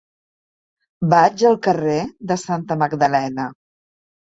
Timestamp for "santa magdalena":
2.49-3.51